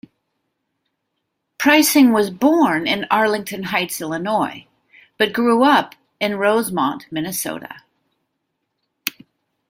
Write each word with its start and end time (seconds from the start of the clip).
Preissing 1.59 2.11
was 2.11 2.31
born 2.31 2.87
in 2.87 3.05
Arlington 3.11 3.65
Heights, 3.65 4.01
Illinois, 4.01 4.65
but 5.19 5.31
grew 5.31 5.63
up 5.63 5.93
in 6.19 6.37
Rosemount, 6.39 7.05
Minnesota. 7.11 7.83